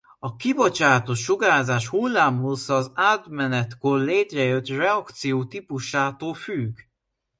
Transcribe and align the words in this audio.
A 0.19 0.35
kibocsátott 0.35 1.15
sugárzás 1.15 1.87
hullámhossza 1.87 2.75
az 2.75 2.91
átmenetkor 2.93 3.99
létrejött 3.99 4.67
reakció 4.67 5.45
típusától 5.45 6.33
függ. 6.33 6.75